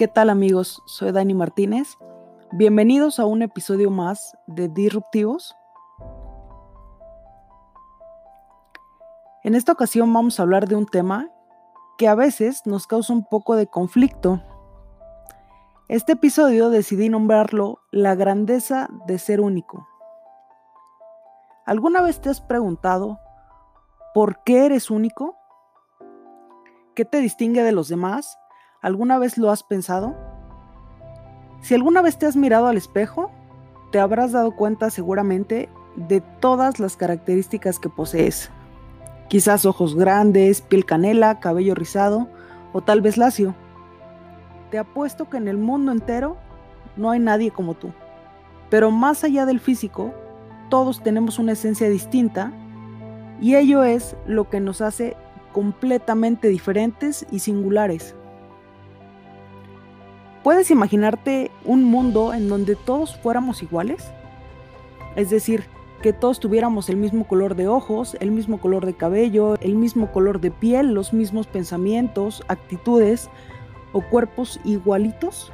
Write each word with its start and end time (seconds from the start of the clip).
¿Qué 0.00 0.08
tal 0.08 0.30
amigos? 0.30 0.82
Soy 0.86 1.12
Dani 1.12 1.34
Martínez. 1.34 1.98
Bienvenidos 2.52 3.20
a 3.20 3.26
un 3.26 3.42
episodio 3.42 3.90
más 3.90 4.34
de 4.46 4.66
Disruptivos. 4.68 5.54
En 9.44 9.54
esta 9.54 9.72
ocasión 9.72 10.10
vamos 10.10 10.40
a 10.40 10.44
hablar 10.44 10.68
de 10.68 10.76
un 10.76 10.86
tema 10.86 11.28
que 11.98 12.08
a 12.08 12.14
veces 12.14 12.62
nos 12.64 12.86
causa 12.86 13.12
un 13.12 13.26
poco 13.26 13.56
de 13.56 13.66
conflicto. 13.66 14.42
Este 15.88 16.12
episodio 16.12 16.70
decidí 16.70 17.10
nombrarlo 17.10 17.80
La 17.90 18.14
grandeza 18.14 18.88
de 19.06 19.18
ser 19.18 19.42
único. 19.42 19.86
¿Alguna 21.66 22.00
vez 22.00 22.22
te 22.22 22.30
has 22.30 22.40
preguntado 22.40 23.18
por 24.14 24.42
qué 24.44 24.64
eres 24.64 24.90
único? 24.90 25.36
¿Qué 26.94 27.04
te 27.04 27.18
distingue 27.18 27.62
de 27.62 27.72
los 27.72 27.88
demás? 27.88 28.38
¿Alguna 28.82 29.18
vez 29.18 29.36
lo 29.36 29.50
has 29.50 29.62
pensado? 29.62 30.14
Si 31.60 31.74
alguna 31.74 32.00
vez 32.00 32.16
te 32.16 32.24
has 32.24 32.34
mirado 32.34 32.66
al 32.66 32.78
espejo, 32.78 33.30
te 33.92 34.00
habrás 34.00 34.32
dado 34.32 34.56
cuenta 34.56 34.88
seguramente 34.88 35.68
de 35.96 36.22
todas 36.22 36.80
las 36.80 36.96
características 36.96 37.78
que 37.78 37.90
posees. 37.90 38.50
Quizás 39.28 39.66
ojos 39.66 39.94
grandes, 39.96 40.62
piel 40.62 40.86
canela, 40.86 41.40
cabello 41.40 41.74
rizado 41.74 42.28
o 42.72 42.80
tal 42.80 43.02
vez 43.02 43.18
lacio. 43.18 43.54
Te 44.70 44.78
apuesto 44.78 45.28
que 45.28 45.36
en 45.36 45.48
el 45.48 45.58
mundo 45.58 45.92
entero 45.92 46.38
no 46.96 47.10
hay 47.10 47.18
nadie 47.18 47.50
como 47.50 47.74
tú. 47.74 47.92
Pero 48.70 48.90
más 48.90 49.24
allá 49.24 49.44
del 49.44 49.60
físico, 49.60 50.14
todos 50.70 51.02
tenemos 51.02 51.38
una 51.38 51.52
esencia 51.52 51.90
distinta 51.90 52.50
y 53.42 53.56
ello 53.56 53.84
es 53.84 54.16
lo 54.26 54.48
que 54.48 54.60
nos 54.60 54.80
hace 54.80 55.18
completamente 55.52 56.48
diferentes 56.48 57.26
y 57.30 57.40
singulares. 57.40 58.14
¿Puedes 60.42 60.70
imaginarte 60.70 61.50
un 61.64 61.84
mundo 61.84 62.32
en 62.32 62.48
donde 62.48 62.74
todos 62.74 63.14
fuéramos 63.16 63.62
iguales? 63.62 64.10
Es 65.14 65.28
decir, 65.28 65.64
que 66.00 66.14
todos 66.14 66.40
tuviéramos 66.40 66.88
el 66.88 66.96
mismo 66.96 67.26
color 67.26 67.56
de 67.56 67.68
ojos, 67.68 68.16
el 68.20 68.30
mismo 68.30 68.58
color 68.58 68.86
de 68.86 68.94
cabello, 68.94 69.56
el 69.60 69.74
mismo 69.74 70.10
color 70.12 70.40
de 70.40 70.50
piel, 70.50 70.94
los 70.94 71.12
mismos 71.12 71.46
pensamientos, 71.46 72.42
actitudes 72.48 73.28
o 73.92 74.00
cuerpos 74.00 74.60
igualitos? 74.64 75.52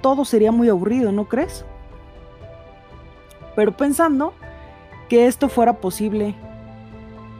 Todo 0.00 0.24
sería 0.24 0.52
muy 0.52 0.68
aburrido, 0.68 1.10
¿no 1.10 1.28
crees? 1.28 1.64
Pero 3.56 3.76
pensando 3.76 4.32
que 5.08 5.26
esto 5.26 5.48
fuera 5.48 5.74
posible, 5.80 6.36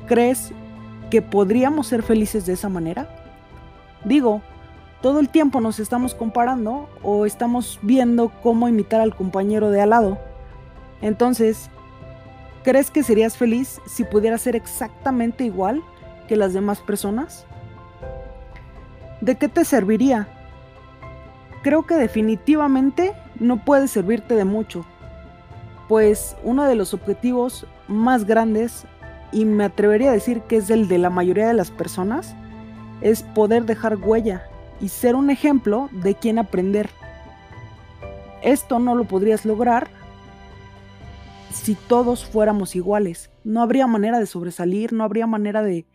¿crees 0.06 0.52
que 1.08 1.22
podríamos 1.22 1.86
ser 1.86 2.02
felices 2.02 2.46
de 2.46 2.54
esa 2.54 2.68
manera? 2.68 3.08
Digo, 4.04 4.42
todo 5.02 5.18
el 5.18 5.28
tiempo 5.28 5.60
nos 5.60 5.80
estamos 5.80 6.14
comparando 6.14 6.88
o 7.02 7.26
estamos 7.26 7.80
viendo 7.82 8.32
cómo 8.40 8.68
imitar 8.68 9.00
al 9.00 9.14
compañero 9.16 9.70
de 9.70 9.82
al 9.82 9.90
lado. 9.90 10.18
Entonces, 11.02 11.68
¿crees 12.62 12.90
que 12.92 13.02
serías 13.02 13.36
feliz 13.36 13.80
si 13.84 14.04
pudieras 14.04 14.42
ser 14.42 14.54
exactamente 14.54 15.44
igual 15.44 15.82
que 16.28 16.36
las 16.36 16.54
demás 16.54 16.80
personas? 16.80 17.44
¿De 19.20 19.34
qué 19.34 19.48
te 19.48 19.64
serviría? 19.64 20.28
Creo 21.62 21.84
que 21.84 21.96
definitivamente 21.96 23.12
no 23.40 23.64
puede 23.64 23.88
servirte 23.88 24.36
de 24.36 24.44
mucho, 24.44 24.86
pues 25.88 26.36
uno 26.44 26.64
de 26.64 26.76
los 26.76 26.94
objetivos 26.94 27.66
más 27.88 28.24
grandes, 28.24 28.84
y 29.32 29.46
me 29.46 29.64
atrevería 29.64 30.10
a 30.10 30.14
decir 30.14 30.42
que 30.42 30.58
es 30.58 30.70
el 30.70 30.88
de 30.88 30.98
la 30.98 31.10
mayoría 31.10 31.48
de 31.48 31.54
las 31.54 31.70
personas, 31.70 32.36
es 33.00 33.22
poder 33.22 33.64
dejar 33.64 33.96
huella 33.96 34.46
y 34.82 34.88
ser 34.88 35.14
un 35.14 35.30
ejemplo 35.30 35.88
de 35.92 36.16
quien 36.16 36.38
aprender. 36.38 36.90
Esto 38.42 38.80
no 38.80 38.94
lo 38.96 39.04
podrías 39.04 39.46
lograr 39.46 39.88
si 41.52 41.74
todos 41.74 42.24
fuéramos 42.24 42.74
iguales. 42.74 43.30
No 43.44 43.62
habría 43.62 43.86
manera 43.86 44.18
de 44.18 44.26
sobresalir, 44.26 44.92
no 44.92 45.04
habría 45.04 45.26
manera 45.26 45.62
de 45.62 45.86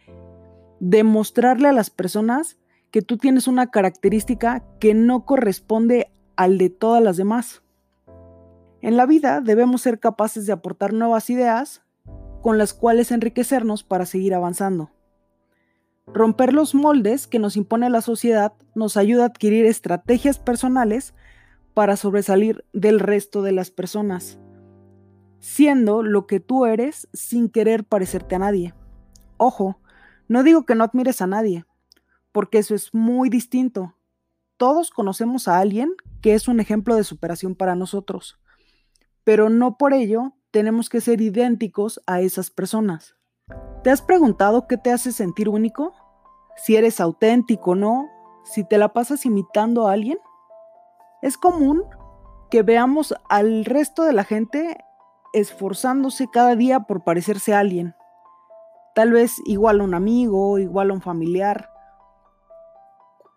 demostrarle 0.80 1.68
a 1.68 1.74
las 1.74 1.90
personas 1.90 2.58
que 2.90 3.02
tú 3.02 3.18
tienes 3.18 3.48
una 3.48 3.68
característica 3.68 4.64
que 4.80 4.94
no 4.94 5.26
corresponde 5.26 6.10
al 6.38 6.58
de 6.58 6.70
todas 6.70 7.04
las 7.04 7.18
demás. 7.18 7.62
En 8.82 8.96
la 8.96 9.06
vida 9.06 9.42
debemos 9.42 9.82
ser 9.82 10.00
capaces 10.00 10.46
de 10.46 10.54
aportar 10.54 10.94
nuevas 10.94 11.30
ideas 11.30 11.82
con 12.42 12.58
las 12.58 12.74
cuales 12.74 13.12
enriquecernos 13.12 13.84
para 13.84 14.06
seguir 14.06 14.34
avanzando. 14.34 14.92
Romper 16.08 16.54
los 16.54 16.74
moldes 16.74 17.28
que 17.28 17.38
nos 17.38 17.58
impone 17.58 17.90
la 17.90 18.02
sociedad 18.02 18.54
nos 18.76 18.96
ayuda 18.96 19.24
a 19.24 19.28
adquirir 19.28 19.66
estrategias 19.66 20.40
personales 20.40 21.14
para 21.74 21.98
sobresalir 21.98 22.64
del 22.72 23.00
resto 23.00 23.42
de 23.42 23.52
las 23.52 23.72
personas, 23.72 24.40
siendo 25.40 26.04
lo 26.04 26.26
que 26.26 26.40
tú 26.40 26.66
eres 26.66 27.10
sin 27.12 27.50
querer 27.50 27.84
parecerte 27.84 28.36
a 28.36 28.40
nadie. 28.40 28.74
Ojo, 29.36 29.80
no 30.30 30.44
digo 30.44 30.66
que 30.66 30.76
no 30.76 30.86
admires 30.86 31.22
a 31.22 31.28
nadie, 31.28 31.66
porque 32.32 32.60
eso 32.60 32.74
es 32.74 32.94
muy 32.94 33.30
distinto. 33.30 33.96
Todos 34.56 34.92
conocemos 34.92 35.48
a 35.48 35.60
alguien 35.60 35.94
que 36.22 36.34
es 36.34 36.48
un 36.48 36.62
ejemplo 36.62 36.96
de 36.96 37.04
superación 37.04 37.54
para 37.54 37.76
nosotros, 37.76 38.40
pero 39.26 39.50
no 39.50 39.78
por 39.78 39.94
ello 39.94 40.34
tenemos 40.52 40.88
que 40.88 41.02
ser 41.02 41.20
idénticos 41.20 42.02
a 42.08 42.22
esas 42.22 42.50
personas. 42.50 43.17
¿Te 43.88 43.92
has 43.92 44.02
preguntado 44.02 44.68
qué 44.68 44.76
te 44.76 44.92
hace 44.92 45.14
sentir 45.14 45.48
único? 45.48 45.94
Si 46.58 46.76
eres 46.76 47.00
auténtico 47.00 47.72
o 47.72 47.76
no, 47.76 48.10
si 48.44 48.66
te 48.66 48.78
la 48.78 48.92
pasas 48.92 49.26
imitando 49.26 49.88
a 49.88 49.94
alguien. 49.94 50.18
Es 51.22 51.38
común 51.38 51.86
que 52.50 52.64
veamos 52.64 53.16
al 53.30 53.64
resto 53.64 54.04
de 54.04 54.12
la 54.12 54.26
gente 54.26 54.84
esforzándose 55.32 56.28
cada 56.30 56.58
día 56.58 56.82
por 56.82 57.06
parecerse 57.06 57.54
a 57.54 57.60
alguien. 57.60 57.96
Tal 58.94 59.14
vez 59.14 59.36
igual 59.46 59.80
a 59.80 59.86
un 59.86 59.94
amigo, 59.94 60.60
igual 60.60 60.92
a 60.92 60.94
un 60.94 61.02
familiar. 61.02 61.70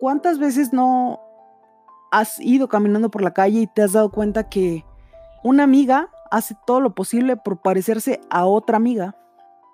¿Cuántas 0.00 0.40
veces 0.40 0.72
no 0.72 1.20
has 2.10 2.40
ido 2.40 2.68
caminando 2.68 3.08
por 3.08 3.22
la 3.22 3.34
calle 3.34 3.60
y 3.60 3.66
te 3.68 3.82
has 3.82 3.92
dado 3.92 4.10
cuenta 4.10 4.48
que 4.48 4.84
una 5.44 5.62
amiga 5.62 6.10
hace 6.32 6.56
todo 6.66 6.80
lo 6.80 6.92
posible 6.92 7.36
por 7.36 7.62
parecerse 7.62 8.20
a 8.30 8.46
otra 8.46 8.76
amiga? 8.76 9.14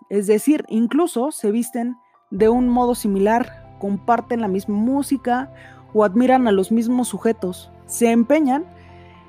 Es 0.08 0.26
decir, 0.26 0.64
incluso 0.68 1.32
se 1.32 1.50
visten 1.50 1.96
de 2.30 2.48
un 2.48 2.68
modo 2.68 2.94
similar, 2.94 3.76
comparten 3.78 4.40
la 4.40 4.48
misma 4.48 4.76
música 4.76 5.52
o 5.92 6.04
admiran 6.04 6.48
a 6.48 6.52
los 6.52 6.70
mismos 6.72 7.08
sujetos. 7.08 7.70
Se 7.86 8.10
empeñan 8.10 8.64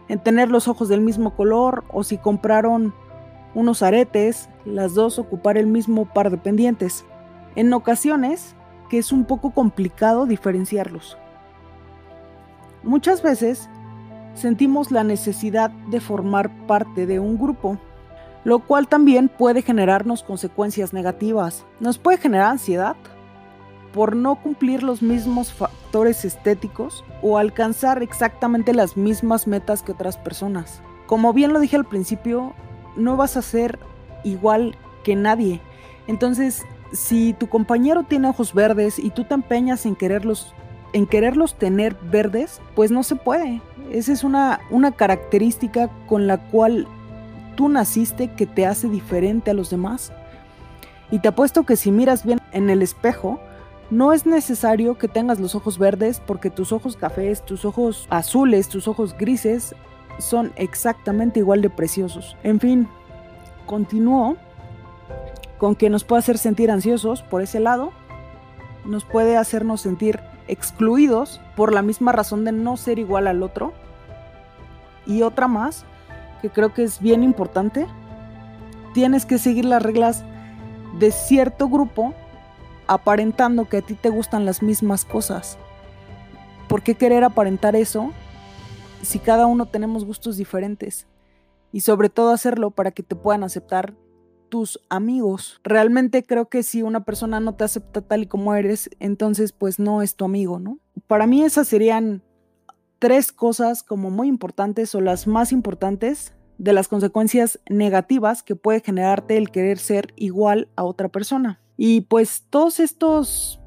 en 0.07 0.19
tener 0.19 0.49
los 0.49 0.67
ojos 0.67 0.89
del 0.89 1.01
mismo 1.01 1.35
color 1.35 1.83
o 1.89 2.03
si 2.03 2.17
compraron 2.17 2.93
unos 3.55 3.81
aretes, 3.81 4.49
las 4.65 4.93
dos 4.93 5.19
ocupar 5.19 5.57
el 5.57 5.67
mismo 5.67 6.05
par 6.05 6.29
de 6.29 6.37
pendientes. 6.37 7.05
En 7.55 7.73
ocasiones, 7.73 8.55
que 8.89 8.99
es 8.99 9.11
un 9.11 9.25
poco 9.25 9.51
complicado 9.51 10.25
diferenciarlos. 10.25 11.17
Muchas 12.83 13.21
veces 13.21 13.69
sentimos 14.33 14.91
la 14.91 15.03
necesidad 15.03 15.71
de 15.89 15.99
formar 15.99 16.51
parte 16.67 17.05
de 17.05 17.19
un 17.19 17.37
grupo, 17.37 17.77
lo 18.47 18.59
cual 18.59 18.87
también 18.87 19.27
puede 19.27 19.61
generarnos 19.61 20.23
consecuencias 20.23 20.93
negativas. 20.93 21.65
Nos 21.81 21.97
puede 21.97 22.17
generar 22.17 22.51
ansiedad 22.51 22.95
por 23.91 24.15
no 24.15 24.35
cumplir 24.35 24.83
los 24.83 25.01
mismos 25.01 25.51
factores 25.51 26.23
estéticos 26.23 27.03
o 27.21 27.37
alcanzar 27.37 28.01
exactamente 28.01 28.73
las 28.73 28.95
mismas 28.95 29.47
metas 29.47 29.83
que 29.83 29.91
otras 29.91 30.15
personas. 30.15 30.81
Como 31.07 31.33
bien 31.33 31.51
lo 31.51 31.59
dije 31.59 31.75
al 31.75 31.83
principio, 31.83 32.53
no 32.95 33.17
vas 33.17 33.35
a 33.35 33.41
ser 33.41 33.79
igual 34.23 34.77
que 35.03 35.17
nadie. 35.17 35.59
Entonces, 36.07 36.65
si 36.93 37.33
tu 37.33 37.49
compañero 37.49 38.03
tiene 38.03 38.29
ojos 38.29 38.53
verdes 38.53 38.97
y 38.97 39.09
tú 39.09 39.25
te 39.25 39.33
empeñas 39.33 39.85
en 39.85 39.97
quererlos 39.97 40.55
en 40.93 41.05
quererlos 41.05 41.55
tener 41.55 41.97
verdes, 42.01 42.61
pues 42.75 42.91
no 42.91 43.03
se 43.03 43.17
puede. 43.17 43.61
Esa 43.91 44.13
es 44.13 44.23
una, 44.23 44.61
una 44.69 44.93
característica 44.93 45.89
con 46.07 46.27
la 46.27 46.37
cual 46.37 46.87
tú 47.57 47.67
naciste 47.67 48.29
que 48.29 48.45
te 48.45 48.65
hace 48.65 48.87
diferente 48.87 49.51
a 49.51 49.53
los 49.53 49.69
demás. 49.69 50.13
Y 51.11 51.19
te 51.19 51.27
apuesto 51.27 51.65
que 51.65 51.75
si 51.75 51.91
miras 51.91 52.23
bien 52.23 52.39
en 52.53 52.69
el 52.69 52.81
espejo, 52.81 53.41
no 53.89 54.13
es 54.13 54.25
necesario 54.25 54.97
que 54.97 55.07
tengas 55.07 55.39
los 55.39 55.55
ojos 55.55 55.77
verdes 55.77 56.21
porque 56.25 56.49
tus 56.49 56.71
ojos 56.71 56.95
cafés, 56.95 57.43
tus 57.43 57.65
ojos 57.65 58.05
azules, 58.09 58.69
tus 58.69 58.87
ojos 58.87 59.17
grises 59.17 59.75
son 60.19 60.53
exactamente 60.55 61.39
igual 61.39 61.61
de 61.61 61.69
preciosos. 61.69 62.37
En 62.43 62.59
fin, 62.59 62.87
continúo 63.65 64.37
con 65.57 65.75
que 65.75 65.89
nos 65.89 66.03
puede 66.03 66.19
hacer 66.19 66.37
sentir 66.37 66.69
ansiosos 66.69 67.23
por 67.23 67.41
ese 67.41 67.59
lado, 67.59 67.91
nos 68.85 69.03
puede 69.03 69.35
hacernos 69.35 69.81
sentir 69.81 70.19
excluidos 70.47 71.41
por 71.55 71.73
la 71.73 71.81
misma 71.81 72.11
razón 72.11 72.45
de 72.45 72.51
no 72.51 72.77
ser 72.77 72.99
igual 72.99 73.27
al 73.27 73.41
otro. 73.41 73.73
Y 75.05 75.21
otra 75.21 75.47
más, 75.47 75.85
que 76.41 76.49
creo 76.49 76.73
que 76.73 76.83
es 76.83 76.99
bien 76.99 77.23
importante. 77.23 77.87
Tienes 78.93 79.25
que 79.25 79.37
seguir 79.37 79.65
las 79.65 79.83
reglas 79.83 80.23
de 80.99 81.11
cierto 81.11 81.69
grupo 81.69 82.13
aparentando 82.87 83.65
que 83.65 83.77
a 83.77 83.81
ti 83.81 83.93
te 83.95 84.09
gustan 84.09 84.45
las 84.45 84.61
mismas 84.63 85.05
cosas. 85.05 85.57
¿por 86.67 86.83
qué 86.83 86.95
querer 86.95 87.23
aparentar 87.23 87.75
eso 87.75 88.11
si 89.01 89.19
cada 89.19 89.45
uno 89.45 89.65
tenemos 89.65 90.05
gustos 90.05 90.37
diferentes? 90.37 91.07
Y 91.71 91.81
sobre 91.81 92.09
todo 92.09 92.31
hacerlo 92.31 92.71
para 92.71 92.91
que 92.91 93.03
te 93.03 93.15
puedan 93.15 93.43
aceptar 93.43 93.93
tus 94.49 94.79
amigos. 94.89 95.59
Realmente 95.63 96.23
creo 96.23 96.47
que 96.47 96.63
si 96.63 96.81
una 96.81 97.03
persona 97.03 97.39
no 97.39 97.55
te 97.55 97.65
acepta 97.65 98.01
tal 98.01 98.23
y 98.23 98.27
como 98.27 98.55
eres, 98.55 98.89
entonces 98.99 99.51
pues 99.51 99.77
no 99.77 100.01
es 100.01 100.15
tu 100.15 100.25
amigo, 100.25 100.59
¿no? 100.59 100.79
Para 101.07 101.27
mí 101.27 101.43
esas 101.43 101.67
serían 101.67 102.23
tres 102.99 103.31
cosas 103.31 103.83
como 103.83 104.09
muy 104.09 104.27
importantes 104.27 104.93
o 104.95 105.01
las 105.01 105.27
más 105.27 105.51
importantes 105.51 106.33
de 106.57 106.73
las 106.73 106.87
consecuencias 106.87 107.59
negativas 107.69 108.43
que 108.43 108.55
puede 108.55 108.81
generarte 108.81 109.37
el 109.37 109.51
querer 109.51 109.77
ser 109.77 110.13
igual 110.15 110.69
a 110.75 110.83
otra 110.83 111.09
persona. 111.09 111.59
Y 111.77 112.01
pues 112.01 112.45
todos 112.49 112.79
estos 112.79 113.59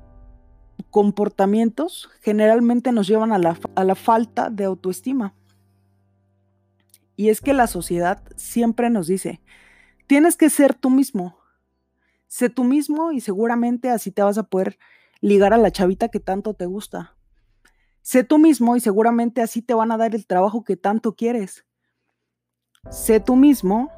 comportamientos 0.91 2.11
generalmente 2.21 2.91
nos 2.91 3.07
llevan 3.07 3.33
a 3.33 3.39
la, 3.39 3.59
a 3.77 3.85
la 3.85 3.95
falta 3.95 4.51
de 4.51 4.65
autoestima. 4.65 5.35
Y 7.17 7.29
es 7.29 7.41
que 7.41 7.53
la 7.53 7.67
sociedad 7.67 8.23
siempre 8.35 8.91
nos 8.91 9.07
dice, 9.07 9.41
tienes 10.07 10.37
que 10.37 10.51
ser 10.51 10.75
tú 10.75 10.91
mismo. 10.91 11.39
Sé 12.27 12.49
tú 12.49 12.65
mismo 12.65 13.13
y 13.13 13.21
seguramente 13.21 13.91
así 13.91 14.11
te 14.11 14.23
vas 14.23 14.39
a 14.39 14.45
poder 14.45 14.79
ligar 15.21 15.53
a 15.53 15.59
la 15.59 15.71
chavita 15.71 16.09
que 16.09 16.21
tanto 16.21 16.55
te 16.55 16.67
gusta. 16.67 17.17
Sé 18.03 18.25
tú 18.25 18.39
mismo 18.39 18.77
y 18.77 18.81
seguramente 18.81 19.43
así 19.43 19.63
te 19.63 19.75
van 19.75 19.93
a 19.93 19.97
dar 19.97 20.15
el 20.15 20.27
trabajo 20.27 20.65
que 20.65 20.77
tanto 20.77 21.15
quieres. 21.15 21.67
Sé 22.91 23.21
tú 23.21 23.37
mismo 23.37 23.91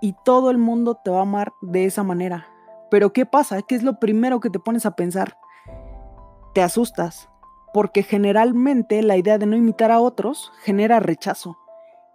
y 0.00 0.14
todo 0.24 0.50
el 0.50 0.58
mundo 0.58 0.96
te 1.02 1.10
va 1.10 1.20
a 1.20 1.22
amar 1.22 1.52
de 1.62 1.84
esa 1.84 2.02
manera. 2.02 2.48
Pero 2.90 3.12
¿qué 3.12 3.24
pasa? 3.24 3.62
¿Qué 3.62 3.76
es 3.76 3.82
lo 3.82 4.00
primero 4.00 4.40
que 4.40 4.50
te 4.50 4.58
pones 4.58 4.84
a 4.84 4.96
pensar? 4.96 5.38
Te 6.54 6.62
asustas, 6.62 7.28
porque 7.72 8.02
generalmente 8.02 9.00
la 9.02 9.16
idea 9.16 9.38
de 9.38 9.46
no 9.46 9.56
imitar 9.56 9.90
a 9.90 10.00
otros 10.00 10.52
genera 10.62 11.00
rechazo. 11.00 11.56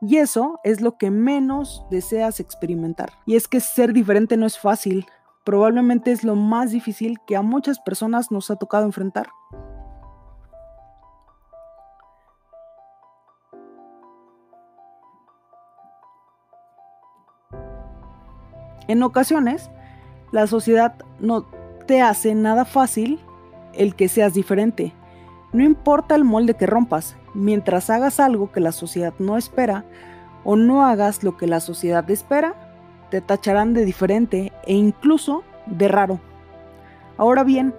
Y 0.02 0.18
eso 0.18 0.60
es 0.64 0.82
lo 0.82 0.98
que 0.98 1.10
menos 1.10 1.86
deseas 1.90 2.40
experimentar. 2.40 3.14
Y 3.26 3.36
es 3.36 3.48
que 3.48 3.60
ser 3.60 3.94
diferente 3.94 4.38
no 4.38 4.46
es 4.46 4.60
fácil. 4.60 5.08
Probablemente 5.44 6.12
es 6.12 6.24
lo 6.24 6.36
más 6.36 6.72
difícil 6.72 7.18
que 7.26 7.36
a 7.36 7.42
muchas 7.42 7.80
personas 7.80 8.32
nos 8.32 8.52
ha 8.52 8.58
tocado 8.58 8.86
enfrentar. 8.86 9.30
En 18.88 19.04
ocasiones, 19.04 19.70
la 20.32 20.48
sociedad 20.48 20.96
no 21.20 21.46
te 21.86 22.02
hace 22.02 22.36
nada 22.36 22.66
fácil 22.66 23.20
el 23.74 23.96
que 23.96 24.10
seas 24.10 24.34
diferente. 24.34 24.94
No 25.54 25.64
importa 25.64 26.16
el 26.16 26.24
molde 26.24 26.56
que 26.56 26.66
rompas, 26.66 27.16
mientras 27.34 27.90
hagas 27.90 28.20
algo 28.20 28.52
que 28.52 28.60
la 28.60 28.72
sociedad 28.72 29.14
no 29.20 29.38
espera 29.38 29.86
o 30.44 30.56
no 30.56 30.86
hagas 30.86 31.24
lo 31.24 31.38
que 31.38 31.48
la 31.48 31.60
sociedad 31.60 32.10
espera, 32.10 32.56
te 33.10 33.22
tacharán 33.22 33.74
de 33.74 33.86
diferente 33.86 34.52
e 34.66 34.74
incluso 34.74 35.44
de 35.66 35.88
raro. 35.88 36.20
Ahora 37.18 37.44
bien, 37.44 37.74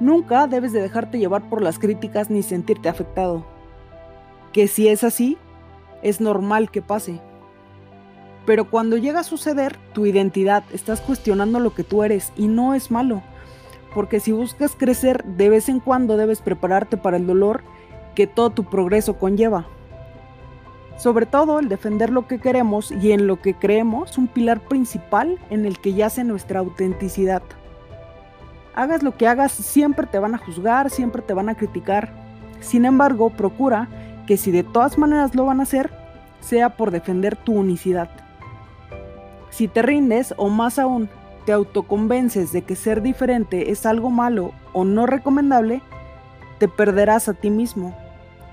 nunca 0.00 0.46
debes 0.46 0.72
de 0.72 0.80
dejarte 0.80 1.18
llevar 1.18 1.48
por 1.48 1.62
las 1.62 1.78
críticas 1.78 2.30
ni 2.30 2.42
sentirte 2.42 2.88
afectado. 2.88 3.44
Que 4.52 4.68
si 4.68 4.88
es 4.88 5.04
así, 5.04 5.36
es 6.02 6.20
normal 6.20 6.70
que 6.70 6.82
pase. 6.82 7.20
Pero 8.46 8.70
cuando 8.70 8.96
llega 8.96 9.20
a 9.20 9.24
suceder 9.24 9.76
tu 9.92 10.06
identidad, 10.06 10.62
estás 10.72 11.00
cuestionando 11.00 11.58
lo 11.58 11.74
que 11.74 11.82
tú 11.82 12.04
eres 12.04 12.32
y 12.36 12.46
no 12.46 12.74
es 12.74 12.92
malo. 12.92 13.22
Porque 13.92 14.20
si 14.20 14.30
buscas 14.30 14.76
crecer, 14.76 15.24
de 15.24 15.48
vez 15.48 15.68
en 15.68 15.80
cuando 15.80 16.16
debes 16.16 16.40
prepararte 16.40 16.96
para 16.96 17.16
el 17.16 17.26
dolor 17.26 17.62
que 18.14 18.26
todo 18.26 18.50
tu 18.50 18.64
progreso 18.64 19.18
conlleva. 19.18 19.66
Sobre 20.96 21.26
todo 21.26 21.58
el 21.58 21.68
defender 21.68 22.10
lo 22.10 22.26
que 22.26 22.38
queremos 22.38 22.92
y 22.92 23.12
en 23.12 23.26
lo 23.26 23.42
que 23.42 23.54
creemos, 23.54 24.16
un 24.16 24.28
pilar 24.28 24.60
principal 24.60 25.38
en 25.50 25.66
el 25.66 25.78
que 25.78 25.94
yace 25.94 26.24
nuestra 26.24 26.60
autenticidad. 26.60 27.42
Hagas 28.74 29.02
lo 29.02 29.16
que 29.16 29.26
hagas, 29.26 29.52
siempre 29.52 30.06
te 30.06 30.18
van 30.18 30.34
a 30.34 30.38
juzgar, 30.38 30.88
siempre 30.90 31.20
te 31.20 31.34
van 31.34 31.48
a 31.48 31.54
criticar. 31.54 32.12
Sin 32.60 32.84
embargo, 32.84 33.30
procura 33.30 33.88
que 34.26 34.36
si 34.36 34.50
de 34.50 34.62
todas 34.62 34.98
maneras 34.98 35.34
lo 35.34 35.46
van 35.46 35.60
a 35.60 35.64
hacer, 35.64 35.90
sea 36.40 36.76
por 36.76 36.90
defender 36.90 37.36
tu 37.36 37.52
unicidad. 37.52 38.25
Si 39.50 39.68
te 39.68 39.82
rindes 39.82 40.34
o 40.36 40.48
más 40.48 40.78
aún 40.78 41.08
te 41.44 41.52
autoconvences 41.52 42.52
de 42.52 42.62
que 42.62 42.76
ser 42.76 43.02
diferente 43.02 43.70
es 43.70 43.86
algo 43.86 44.10
malo 44.10 44.52
o 44.72 44.84
no 44.84 45.06
recomendable, 45.06 45.80
te 46.58 46.68
perderás 46.68 47.28
a 47.28 47.34
ti 47.34 47.50
mismo. 47.50 47.96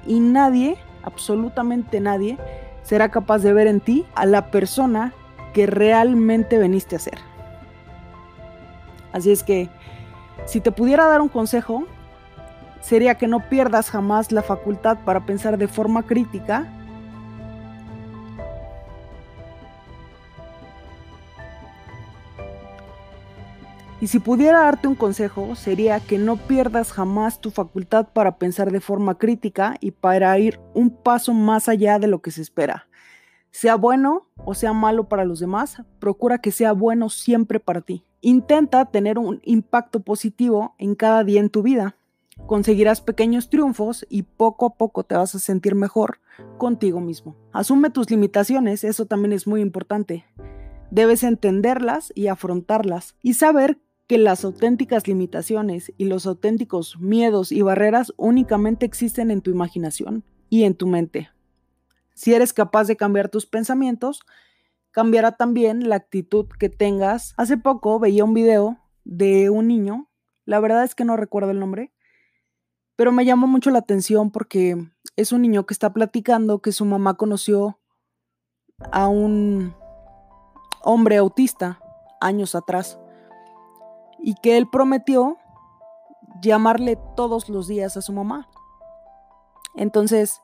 Y 0.06 0.19
nadie, 0.19 0.78
absolutamente 1.04 2.00
nadie, 2.00 2.38
será 2.84 3.10
capaz 3.10 3.40
de 3.40 3.54
ver 3.54 3.68
en 3.68 3.80
ti 3.80 4.06
a 4.16 4.25
la 4.25 4.51
persona 4.51 5.13
que 5.54 5.66
realmente 5.66 6.57
veniste 6.57 6.95
a 6.95 7.00
ser. 7.00 7.18
Así 9.12 9.31
es 9.31 9.44
que, 9.44 9.69
si 10.45 10.60
te 10.60 10.72
pudiera 10.72 11.07
dar 11.07 11.22
un 11.22 11.30
consejo, 11.30 11.86
sería 12.81 13.16
que 13.16 13.28
no 13.28 13.48
pierdas 13.50 13.90
jamás 13.90 14.31
la 14.31 14.42
facultad 14.42 14.98
para 15.06 15.25
pensar 15.25 15.57
de 15.57 15.68
forma 15.68 16.04
crítica 16.04 16.68
Y 24.03 24.07
si 24.07 24.19
pudiera 24.19 24.63
darte 24.63 24.89
un 24.89 24.95
consejo, 24.95 25.55
sería 25.55 26.01
que 26.01 26.17
no 26.17 26.35
pierdas 26.35 26.91
jamás 26.91 27.39
tu 27.39 27.51
facultad 27.51 28.09
para 28.11 28.38
pensar 28.38 28.69
de 28.69 28.81
forma 28.81 29.17
crítica 29.17 29.77
y 29.79 29.91
para 29.91 30.38
ir 30.38 30.59
un 30.73 30.89
paso 30.89 31.33
más 31.33 31.69
allá 31.69 32.00
de 32.00 32.07
lo 32.07 32.21
que 32.21 32.29
se 32.29 32.41
espera. 32.41 32.89
Sea 33.51 33.75
bueno 33.75 34.27
o 34.44 34.55
sea 34.55 34.73
malo 34.73 35.07
para 35.07 35.23
los 35.23 35.39
demás, 35.39 35.83
procura 36.00 36.39
que 36.39 36.51
sea 36.51 36.73
bueno 36.73 37.07
siempre 37.07 37.61
para 37.61 37.79
ti. 37.79 38.03
Intenta 38.19 38.83
tener 38.91 39.17
un 39.17 39.39
impacto 39.45 40.01
positivo 40.01 40.75
en 40.79 40.95
cada 40.95 41.23
día 41.23 41.39
en 41.39 41.49
tu 41.49 41.61
vida. 41.61 41.95
Conseguirás 42.45 42.99
pequeños 42.99 43.49
triunfos 43.49 44.06
y 44.09 44.23
poco 44.23 44.65
a 44.65 44.75
poco 44.75 45.06
te 45.06 45.15
vas 45.15 45.33
a 45.33 45.39
sentir 45.39 45.75
mejor 45.75 46.19
contigo 46.57 46.99
mismo. 46.99 47.38
Asume 47.53 47.89
tus 47.89 48.11
limitaciones, 48.11 48.83
eso 48.83 49.06
también 49.06 49.31
es 49.31 49.47
muy 49.47 49.61
importante. 49.61 50.25
Debes 50.91 51.23
entenderlas 51.23 52.11
y 52.15 52.27
afrontarlas 52.27 53.15
y 53.21 53.35
saber 53.35 53.79
que 54.13 54.19
las 54.19 54.45
auténticas 54.45 55.07
limitaciones 55.07 55.92
y 55.98 56.06
los 56.06 56.27
auténticos 56.27 57.00
miedos 57.00 57.51
y 57.51 57.63
barreras 57.63 58.13
únicamente 58.15 58.86
existen 58.86 59.31
en 59.31 59.42
tu 59.42 59.49
imaginación 59.49 60.23
y 60.52 60.66
en 60.66 60.76
tu 60.76 60.85
mente. 60.85 61.31
Si 62.14 62.31
eres 62.31 62.54
capaz 62.54 62.83
de 62.85 62.95
cambiar 62.95 63.30
tus 63.30 63.47
pensamientos, 63.47 64.21
cambiará 64.92 65.31
también 65.31 65.90
la 65.90 65.95
actitud 65.95 66.45
que 66.59 66.69
tengas. 66.69 67.33
Hace 67.37 67.57
poco 67.57 67.97
veía 67.97 68.23
un 68.23 68.35
video 68.35 68.78
de 69.04 69.49
un 69.49 69.68
niño, 69.68 70.11
la 70.45 70.59
verdad 70.59 70.83
es 70.83 70.94
que 70.94 71.06
no 71.06 71.18
recuerdo 71.18 71.49
el 71.49 71.59
nombre, 71.59 71.92
pero 72.95 73.11
me 73.11 73.26
llamó 73.26 73.47
mucho 73.47 73.71
la 73.71 73.80
atención 73.80 74.30
porque 74.30 74.78
es 75.16 75.31
un 75.31 75.42
niño 75.42 75.66
que 75.66 75.73
está 75.73 75.92
platicando 75.92 76.61
que 76.61 76.71
su 76.71 76.85
mamá 76.85 77.16
conoció 77.16 77.80
a 78.92 79.07
un 79.07 79.73
hombre 80.83 81.18
autista 81.18 81.80
años 82.21 82.54
atrás 82.54 82.99
y 84.23 84.35
que 84.35 84.57
él 84.57 84.68
prometió 84.68 85.37
llamarle 86.42 86.97
todos 87.15 87.49
los 87.49 87.68
días 87.68 87.97
a 87.97 88.01
su 88.01 88.13
mamá. 88.13 88.49
Entonces, 89.75 90.42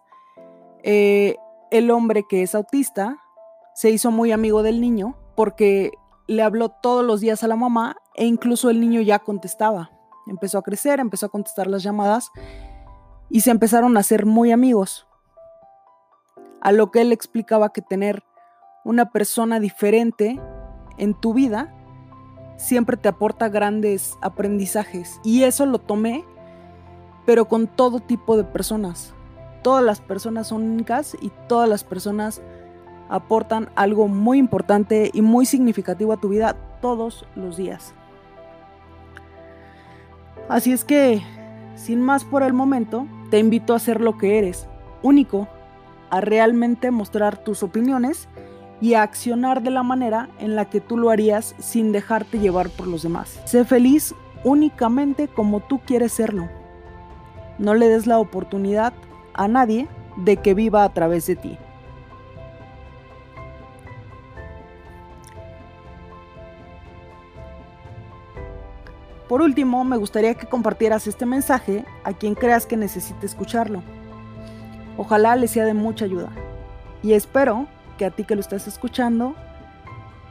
eh, 0.84 1.38
el 1.72 1.90
hombre 1.90 2.26
que 2.30 2.44
es 2.44 2.54
autista 2.56 3.18
se 3.74 3.90
hizo 3.90 4.12
muy 4.12 4.34
amigo 4.34 4.64
del 4.64 4.82
niño 4.82 5.16
porque 5.36 5.92
le 6.28 6.44
habló 6.44 6.70
todos 6.70 7.06
los 7.06 7.22
días 7.22 7.44
a 7.44 7.48
la 7.48 7.56
mamá 7.56 7.96
e 8.16 8.26
incluso 8.26 8.70
el 8.70 8.82
niño 8.82 9.00
ya 9.02 9.20
contestaba. 9.20 9.92
Empezó 10.28 10.58
a 10.58 10.62
crecer, 10.62 11.00
empezó 11.00 11.28
a 11.28 11.30
contestar 11.30 11.68
las 11.68 11.82
llamadas 11.82 12.32
y 13.30 13.42
se 13.42 13.52
empezaron 13.52 13.96
a 13.96 14.04
ser 14.04 14.26
muy 14.26 14.52
amigos. 14.52 15.08
A 16.62 16.74
lo 16.74 16.92
que 16.92 17.02
él 17.02 17.14
explicaba 17.14 17.72
que 17.72 17.82
tener 17.82 18.24
una 18.84 19.12
persona 19.12 19.62
diferente 19.62 20.40
en 20.98 21.14
tu 21.14 21.34
vida 21.34 21.74
siempre 22.60 22.98
te 22.98 23.08
aporta 23.08 23.50
grandes 23.50 24.18
aprendizajes. 24.22 25.20
Y 25.24 25.44
eso 25.44 25.66
lo 25.66 25.80
tomé, 25.80 26.26
pero 27.26 27.46
con 27.46 27.68
todo 27.68 28.00
tipo 28.00 28.38
de 28.38 28.44
personas. 28.44 29.14
Todas 29.64 29.84
las 29.84 30.02
personas 30.02 30.48
son 30.48 30.64
únicas 30.64 31.18
y 31.20 31.32
todas 31.48 31.68
las 31.68 31.84
personas 31.84 32.42
aportan 33.10 33.70
algo 33.76 34.08
muy 34.08 34.38
importante 34.38 35.10
y 35.14 35.22
muy 35.22 35.46
significativo 35.46 36.14
a 36.14 36.18
tu 36.18 36.30
vida 36.30 36.56
todos 36.82 37.26
los 37.36 37.58
días. 37.58 37.94
Así 40.48 40.72
es 40.72 40.84
que, 40.84 41.22
sin 41.76 42.02
más 42.02 42.26
por 42.26 42.44
el 42.44 42.54
momento, 42.54 43.08
te 43.32 43.40
invito 43.40 43.74
a 43.74 43.80
ser 43.80 44.02
lo 44.02 44.18
que 44.18 44.38
eres, 44.38 44.68
único, 45.02 45.48
a 46.10 46.22
realmente 46.22 46.92
mostrar 46.92 47.38
tus 47.38 47.64
opiniones 47.64 48.28
y 48.82 48.94
a 48.94 49.04
accionar 49.04 49.62
de 49.62 49.72
la 49.72 49.84
manera 49.84 50.30
en 50.40 50.56
la 50.56 50.66
que 50.66 50.82
tú 50.82 50.98
lo 50.98 51.10
harías 51.10 51.56
sin 51.60 51.92
dejarte 51.92 52.40
llevar 52.40 52.70
por 52.70 52.88
los 52.88 53.04
demás. 53.04 53.40
Sé 53.46 53.66
feliz 53.66 54.16
únicamente 54.44 55.28
como 55.28 55.60
tú 55.60 55.80
quieres 55.80 56.14
serlo. 56.14 56.50
no 57.58 57.74
le 57.74 57.90
des 57.90 58.08
la 58.08 58.20
oportunidad 58.20 58.94
a 59.34 59.50
nadie 59.50 59.90
de 60.16 60.38
que 60.38 60.54
viva 60.54 60.86
a 60.86 60.94
través 60.94 61.28
de 61.28 61.36
ti. 61.36 61.58
Por 69.28 69.44
último, 69.44 69.84
me 69.84 69.98
gustaría 69.98 70.34
que 70.34 70.48
compartieras 70.48 71.06
este 71.06 71.26
mensaje 71.28 71.86
a 72.04 72.14
quien 72.14 72.34
creas 72.34 72.66
que 72.66 72.76
necesite 72.76 73.28
escucharlo. 73.28 73.84
Ojalá 74.98 75.36
le 75.36 75.48
sea 75.48 75.66
de 75.66 75.76
mucha 75.76 76.06
ayuda. 76.06 76.30
Y 77.04 77.14
espero 77.14 77.68
que 78.00 78.06
a 78.06 78.12
ti 78.12 78.24
que 78.24 78.34
lo 78.34 78.42
estás 78.42 78.66
escuchando 78.66 79.36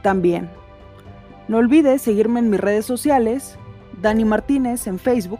también. 0.01 0.49
No 1.47 1.57
olvides 1.57 2.01
seguirme 2.01 2.39
en 2.39 2.49
mis 2.49 2.59
redes 2.59 2.85
sociales, 2.85 3.57
Dani 4.01 4.25
Martínez 4.25 4.87
en 4.87 4.97
Facebook, 4.97 5.39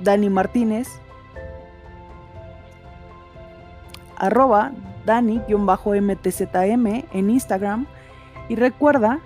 Dani 0.00 0.28
Martínez, 0.28 0.88
arroba 4.16 4.72
Dani-MTZM 5.06 6.86
en 7.12 7.30
Instagram 7.30 7.86
y 8.48 8.56
recuerda 8.56 9.20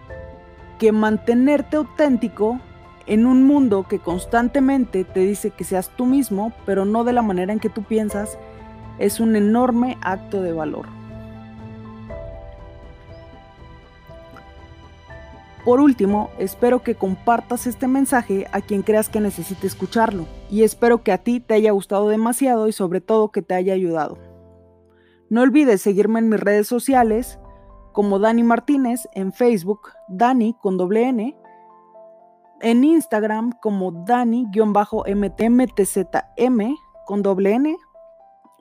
que 0.78 0.92
mantenerte 0.92 1.76
auténtico 1.76 2.60
en 3.06 3.24
un 3.26 3.44
mundo 3.44 3.86
que 3.88 3.98
constantemente 3.98 5.04
te 5.04 5.20
dice 5.20 5.50
que 5.50 5.64
seas 5.64 5.88
tú 5.96 6.04
mismo, 6.06 6.52
pero 6.66 6.84
no 6.84 7.02
de 7.04 7.14
la 7.14 7.22
manera 7.22 7.52
en 7.52 7.60
que 7.60 7.70
tú 7.70 7.82
piensas, 7.82 8.38
es 8.98 9.20
un 9.20 9.36
enorme 9.36 9.96
acto 10.02 10.42
de 10.42 10.52
valor. 10.52 11.01
Por 15.64 15.80
último, 15.80 16.30
espero 16.38 16.82
que 16.82 16.96
compartas 16.96 17.68
este 17.68 17.86
mensaje 17.86 18.48
a 18.50 18.60
quien 18.60 18.82
creas 18.82 19.08
que 19.08 19.20
necesite 19.20 19.68
escucharlo 19.68 20.26
y 20.50 20.64
espero 20.64 21.04
que 21.04 21.12
a 21.12 21.18
ti 21.18 21.38
te 21.38 21.54
haya 21.54 21.70
gustado 21.70 22.08
demasiado 22.08 22.66
y 22.66 22.72
sobre 22.72 23.00
todo 23.00 23.30
que 23.30 23.42
te 23.42 23.54
haya 23.54 23.72
ayudado. 23.72 24.18
No 25.30 25.42
olvides 25.42 25.80
seguirme 25.80 26.18
en 26.18 26.28
mis 26.28 26.40
redes 26.40 26.66
sociales 26.66 27.38
como 27.92 28.18
Dani 28.18 28.42
Martínez 28.42 29.06
en 29.14 29.32
Facebook, 29.32 29.90
Dani 30.08 30.56
con 30.60 30.76
doble 30.76 31.08
N, 31.08 31.36
en 32.60 32.84
Instagram 32.84 33.52
como 33.60 33.92
Dani-MTMTZM 33.92 36.74
con 37.06 37.22
doble 37.22 37.54
N 37.54 37.76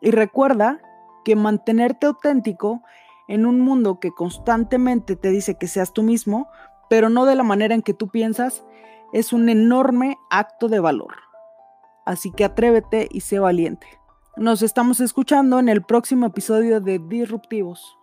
y 0.01 0.12
recuerda 0.12 0.79
que 1.25 1.36
mantenerte 1.36 2.05
auténtico 2.05 2.84
en 3.27 3.46
un 3.46 3.62
mundo 3.62 4.00
que 4.00 4.12
constantemente 4.12 5.15
te 5.15 5.29
dice 5.29 5.58
que 5.58 5.67
seas 5.67 5.93
tú 5.93 6.03
mismo 6.03 6.48
pero 6.91 7.10
no 7.10 7.25
de 7.25 7.36
la 7.36 7.43
manera 7.43 7.74
en 7.74 7.83
que 7.83 7.93
tú 7.93 8.10
piensas, 8.10 8.65
es 9.13 9.31
un 9.31 9.48
enorme 9.48 10.17
acto 10.29 10.67
de 10.67 10.81
valor. 10.81 11.13
Así 12.05 12.33
que 12.33 12.43
atrévete 12.43 13.07
y 13.10 13.21
sé 13.21 13.39
valiente. 13.39 13.88
Nos 14.36 14.62
estamos 14.62 15.00
escuchando 15.00 15.57
en 15.60 15.69
el 15.69 15.83
próximo 15.83 16.25
episodio 16.25 16.81
de 16.81 17.00
Disruptivos. 17.00 17.98